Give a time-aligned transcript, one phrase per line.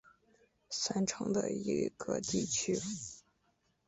[0.71, 2.79] 三城的一个地区。